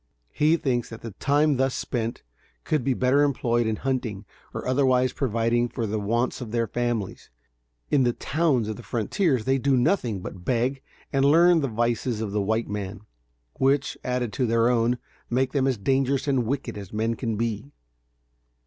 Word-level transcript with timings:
He 0.31 0.57
thinks 0.57 0.89
that 0.89 1.01
the 1.01 1.11
time 1.11 1.57
thus 1.57 1.75
spent 1.75 2.23
could 2.63 2.83
be 2.83 2.95
better 2.95 3.21
employed 3.21 3.67
in 3.67 3.75
hunting 3.75 4.25
or 4.51 4.67
otherwise 4.67 5.13
providing 5.13 5.69
for 5.69 5.85
the 5.85 5.99
wants 5.99 6.41
of 6.41 6.49
their 6.49 6.65
families. 6.65 7.29
In 7.91 8.01
the 8.01 8.11
towns 8.13 8.67
of 8.67 8.77
the 8.77 8.81
frontiers 8.81 9.45
they 9.45 9.59
do 9.59 9.77
nothing 9.77 10.19
but 10.19 10.43
beg 10.43 10.81
and 11.13 11.23
learn 11.23 11.59
the 11.61 11.67
vices 11.67 12.19
of 12.19 12.31
the 12.31 12.41
white 12.41 12.67
man, 12.67 13.01
which, 13.59 13.95
added 14.03 14.33
to 14.33 14.47
their 14.47 14.69
own, 14.69 14.97
make 15.29 15.51
them 15.51 15.67
as 15.67 15.77
dangerous 15.77 16.27
and 16.27 16.47
wicked 16.47 16.79
as 16.79 16.91
men 16.91 17.13
can 17.13 17.35
be. 17.37 17.69